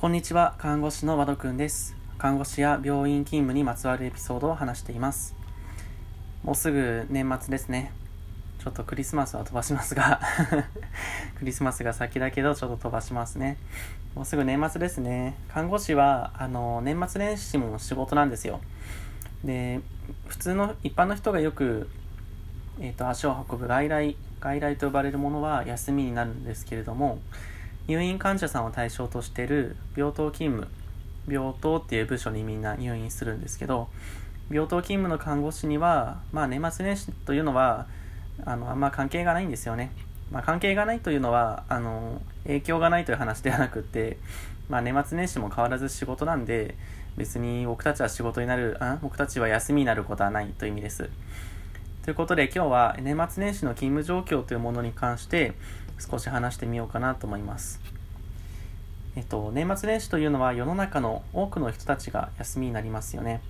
[0.00, 1.94] こんにちは、看護師の和田くんです。
[2.16, 5.34] 看護師や病院勤務にまつわるエピソードを話しています。
[6.42, 7.92] もうすぐ年末ですね。
[8.64, 10.18] ちょっとクリスマスは飛ばしますが、
[11.38, 13.58] クリスマスが先だけどちょっと飛ばしますね。
[14.14, 15.34] もうすぐ年末ですね。
[15.52, 18.62] 看護師は、あの、年末年始も仕事なんですよ。
[19.44, 19.80] で、
[20.28, 21.90] 普通の一般の人がよく、
[22.80, 27.18] えっ、と、足を運ぶ外来、外来と呼ばれるものは休みになるんですけれども、
[27.90, 30.68] 入院患者さんを対象としてる病棟勤務
[31.26, 33.88] 病棟っていう部署にみんな入院するんですけど
[34.48, 37.88] 病棟勤務の看護師には、まあ、年末年始というのは
[38.44, 39.90] あのあんま関係がないんですよね、
[40.30, 44.18] まあ、関係がないというのはあの影響がないという話ではなくって、
[44.68, 46.76] まあ、年末年始も変わらず仕事なんで
[47.16, 51.10] 別に僕たちは仕事になるあ僕たちは休みになることはないという意味です。
[52.02, 55.52] ということで今日は年末年始の勤務状況というものに関して
[55.98, 57.78] 少し話してみようかなと思います。
[59.16, 63.42] えっと、年末年始というのは世の中の多くの人たちが休みになりますよね。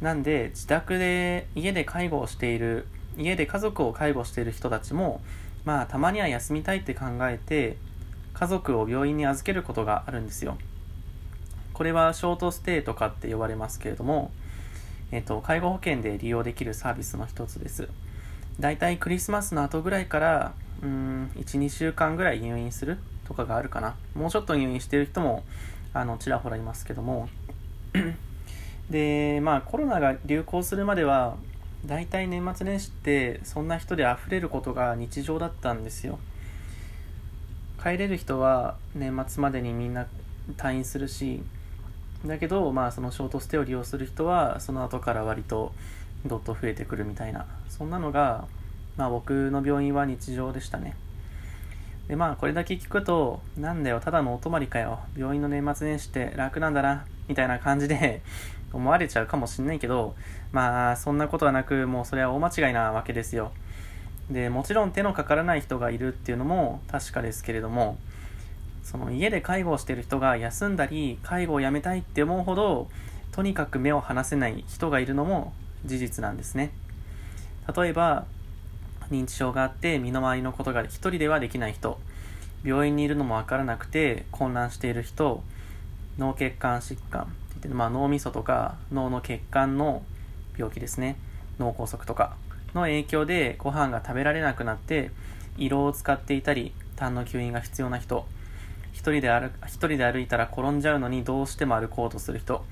[0.00, 2.86] なんで自宅で家で介護をしている
[3.18, 5.20] 家で家族を介護している人たちも
[5.64, 7.76] まあたまには休みたいって考えて
[8.32, 10.56] 家族を病院に預けることがあるんですよ。
[11.72, 14.30] これはショートステイとかって呼ばれますけれども、
[15.12, 17.88] えっと、介護保険で利用できるサービスの一つです。
[18.58, 23.94] だいたいクリスマスの後ぐらいからうん12週間ぐらい入院するとかがあるかな。
[24.14, 25.44] もうちょっと入院してる人も
[25.94, 27.28] あのちらほらいますけども。
[28.90, 31.36] でまあコロナが流行するまでは
[31.86, 36.18] だいたい年末年始ってそんな人で溢れることが日常だったんですよ。
[37.82, 40.06] 帰れる人は年末までにみんな
[40.56, 41.42] 退院するし
[42.26, 45.72] だけどまあそのショートステを利用する人はその後から割と
[46.24, 48.46] どっと増えてくるみたいなそんなのが
[48.96, 50.94] まあ僕の病院は日常でしたね。
[52.08, 55.00] でまあこれだけ聞くと、なんだよ、ただのお泊まりかよ。
[55.16, 58.22] 病院の年末年始って楽なんだな、みたいな感じで
[58.72, 60.14] 思われちゃうかもしんないけど、
[60.52, 63.52] まあそんなことはなく、もうそれは大間違いなわけですよ。
[64.30, 67.98] で、もちろん手のかからない人がいるっていうのも確かですけれども、
[68.82, 72.88] その家で介護をしている人が休んだり、介護をやめたいって思うほど、
[73.32, 75.52] とにかく目を離せない人がいるのも
[75.84, 76.72] 事実なんですね。
[77.76, 78.26] 例えば、
[79.10, 81.98] 認知症があって身の回りのことが一人ではできない人。
[82.64, 85.42] 病院にいるのも分からなくて混乱している人。
[86.18, 87.22] 脳血管疾患。
[87.22, 90.02] って言って、まあ、脳みそとか脳の血管の
[90.56, 91.16] 病気ですね。
[91.58, 92.36] 脳梗塞とか。
[92.74, 95.10] の影響でご飯が食べられなくなって
[95.58, 98.26] 胃ろを使っていたり痰の吸引が必要な人。
[98.92, 102.64] 一人で歩一人で歩いたら転んじゃうのにどうしても歩こうとする人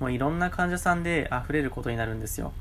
[0.00, 2.52] もういろんな患者さんで溢れることになるんですよ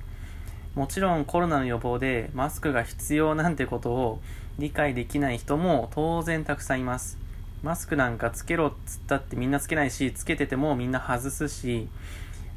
[0.77, 4.21] もちろんコロナの予防でマスクが必要なんてことを
[4.59, 7.17] 理解できない人も当然たくさんいます。
[7.63, 11.87] マスクなんかつけろっつったってみんなつけないし、つけててもみんな外すし、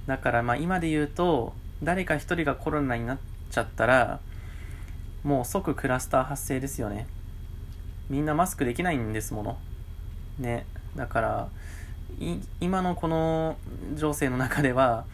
[0.07, 3.19] だからまあ今で言うと、誰か一人がコロナになっ
[3.51, 4.21] ちゃったら、
[5.25, 7.07] もう即クラスター発生ですよね。
[8.09, 9.59] みんなマスクできないんですもの。
[10.41, 10.67] ね。
[10.97, 11.49] だから、
[12.61, 13.57] 今のこの
[13.95, 15.05] 情勢の中では、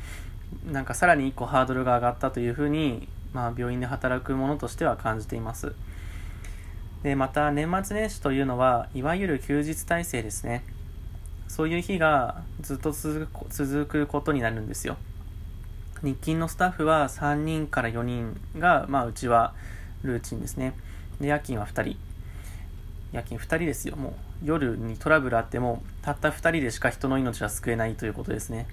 [0.70, 5.75] なんかさらに1個ハードルが上がったというふうに、まあ、病院で働く者としては感じています。
[7.03, 10.65] でまた年末年始というのはいわゆる休日体制ですね。
[11.47, 14.97] そういう日がずっと続く続くことになるんですよ。
[16.03, 19.54] 日勤のスタッフは3人から4人が、まあ、うちは
[20.03, 20.75] ルーチンですね。
[21.20, 21.97] で夜勤は2人。
[23.12, 24.12] 夜勤2人ですよもう。
[24.44, 28.66] 夜にトラブルあってもたった2人でしか人の命は救えないということですね。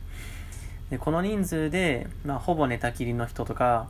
[0.89, 3.87] でこの人数で、まあ、ほぼ寝たきりの人とか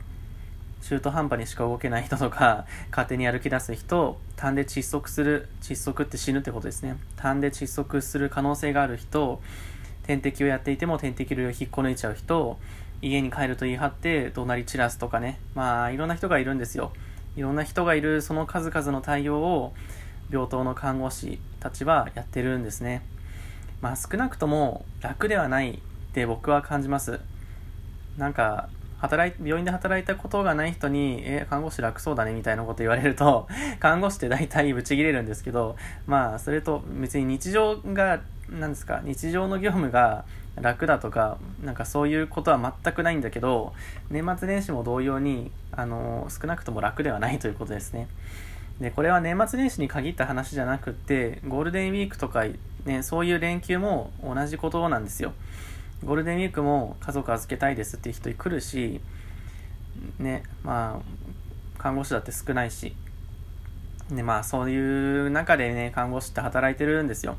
[0.82, 6.96] 中途半端にしか動けない人とか 勝手に歩き出す人痰で窒息する窒息って死ぬってことですね。
[7.16, 9.40] 痰で窒息する可能性がある人
[10.02, 12.58] 点滴をやっていても点滴類を引っこ抜いちゃう人
[13.00, 15.40] 家に帰ると言い張って怒鳴り散らすとかね。
[15.54, 16.92] まあいろんな人がいるんですよ。
[17.36, 19.74] いろんな人がいるその数々の対応を
[20.30, 23.02] 病棟の看護師たちはやってるんですね。
[23.80, 25.78] まあ少なくとも楽ではないっ
[26.12, 27.20] て僕は感じます。
[28.16, 28.68] なんか
[28.98, 33.48] 働い病院で働いたことがない人に「え看護師楽そうだね」みたいなこと言われると
[33.80, 35.76] 看護師って大体ブチ切れるんですけど
[36.06, 40.24] まあそれと別に日常が何ですか日常の業務が
[40.56, 43.72] 楽だとかなんかそういうことは全くないんだけど
[44.10, 48.06] 年末年始も同様にあの少なくとも楽ではないということですね。
[48.80, 52.44] でこれは年末年始に限った話じゃなくてゴールデンウィークとか、
[52.84, 55.32] ね、そういう連休も同じことなんですよ
[56.04, 59.00] ゴールデンウィークも家族預けたいですっていう人来るし、
[60.18, 62.94] ね、まあ、看護師だって少ないし、
[64.10, 67.36] ね、まあそういう中でね、看護師って働いてるんですよ。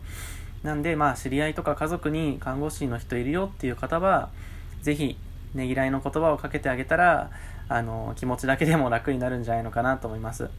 [0.63, 4.29] なんでまあ知り合いとか家族に看護師の人いるよっていう方は
[4.81, 5.15] 是非
[5.53, 7.29] ねぎらいの言葉をかけてあげたら
[7.69, 10.49] あの気持ちだけでも楽になるんじゃないのかなと思います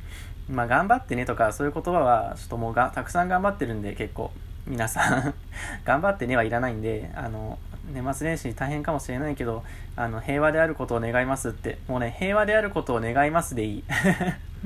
[0.50, 4.30] まあ頑張ってねとかそういう言葉はちょっともうがたくさん頑張ってるんで結構。
[4.66, 5.34] 皆さん。
[5.84, 7.58] 頑張ってねはいらないんであの
[7.92, 9.62] 年末年始大変かもしれないけど
[9.94, 11.78] あの平和であることを願いますって。
[11.88, 13.84] もうね平和であることを願いますでいい。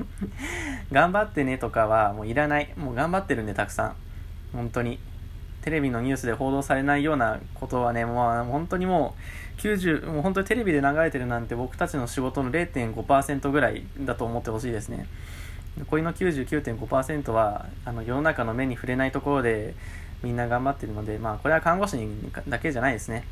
[0.91, 2.73] 頑張ってねとかはもういらない。
[2.77, 3.95] もう頑張ってるんでたくさん。
[4.53, 4.99] 本当に。
[5.61, 9.13] テレビのニュースで報道されないようなことはねもう本当にも
[9.57, 15.05] う90もう本当にテレビで流れてるなんて僕たちの仕事の0.5%ぐらいだと思ってほしいですね。
[15.77, 19.73] 残りの99.5%はあの世の中の目に触れないところで
[20.23, 21.97] みんな頑張ってるので、まあ、これは看護師
[22.47, 23.23] だけじゃないですね。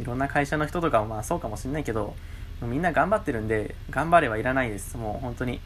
[0.00, 2.14] いろんな会社の人とかもまあそうかもしれないけど、
[2.62, 4.96] みんな頑張ってるんで、頑張れはいらないです。
[4.96, 5.60] もう本当に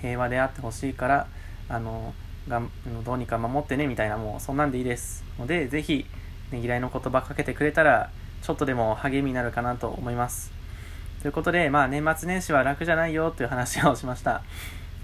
[0.00, 1.26] 平和であってほしいから、
[1.68, 2.14] あの、
[2.48, 2.70] がん
[3.04, 5.24] どうにか守ってねみたいな、もうそんなんでいいです。
[5.38, 6.06] ので、ぜひ、
[6.52, 8.10] ねぎらいの言葉かけてくれたら、
[8.42, 10.52] ちょっとでも励みになるかなと思います。
[11.20, 14.42] ということで、まあ年末年始は楽じゃないよという話をしました。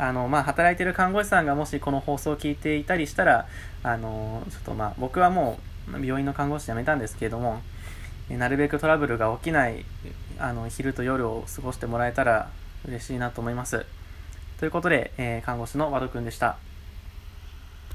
[0.02, 3.46] あの、まあ、働いてる看護師さんがもしこの放送を聞いていたりしたら、
[3.84, 7.62] あの、ちょっとまあ、僕はもう病院の看護師辞めたんですけれども、
[8.28, 9.84] なるべくトラブルが起きない、
[10.40, 12.50] あの、昼と夜を過ごしてもらえたら
[12.84, 13.86] 嬉しいなと思います。
[14.58, 16.56] ということで、えー、看護師の和田くんでした。